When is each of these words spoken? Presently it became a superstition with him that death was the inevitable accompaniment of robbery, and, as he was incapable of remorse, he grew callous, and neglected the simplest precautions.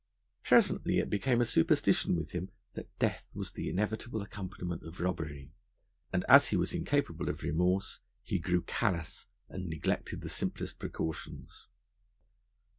Presently 0.43 0.97
it 0.97 1.11
became 1.11 1.41
a 1.41 1.45
superstition 1.45 2.15
with 2.15 2.31
him 2.31 2.49
that 2.73 2.97
death 2.97 3.27
was 3.35 3.51
the 3.51 3.69
inevitable 3.69 4.23
accompaniment 4.23 4.81
of 4.81 4.99
robbery, 4.99 5.51
and, 6.11 6.25
as 6.27 6.47
he 6.47 6.55
was 6.57 6.73
incapable 6.73 7.29
of 7.29 7.43
remorse, 7.43 7.99
he 8.23 8.39
grew 8.39 8.63
callous, 8.63 9.27
and 9.47 9.67
neglected 9.67 10.21
the 10.21 10.27
simplest 10.29 10.79
precautions. 10.79 11.67